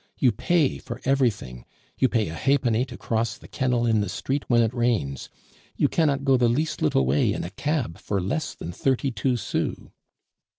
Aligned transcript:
You 0.17 0.31
pay 0.31 0.79
for 0.79 0.99
everything; 1.05 1.63
you 1.99 2.09
pay 2.09 2.27
a 2.29 2.33
halfpenny 2.33 2.85
to 2.85 2.97
cross 2.97 3.37
the 3.37 3.47
kennel 3.47 3.85
in 3.85 4.01
the 4.01 4.09
street 4.09 4.45
when 4.47 4.63
it 4.63 4.73
rains; 4.73 5.29
you 5.77 5.87
cannot 5.87 6.23
go 6.25 6.37
the 6.37 6.49
least 6.49 6.81
little 6.81 7.05
way 7.05 7.31
in 7.31 7.43
a 7.43 7.51
cab 7.51 7.99
for 7.99 8.19
less 8.19 8.55
than 8.55 8.71
thirty 8.71 9.11
two 9.11 9.37
sous. 9.37 9.77